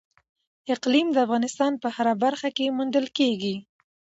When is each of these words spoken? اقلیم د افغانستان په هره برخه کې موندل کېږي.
اقلیم 0.73 1.07
د 1.11 1.17
افغانستان 1.25 1.71
په 1.81 1.87
هره 1.95 2.13
برخه 2.23 2.49
کې 2.57 2.73
موندل 2.77 3.05
کېږي. 3.17 3.55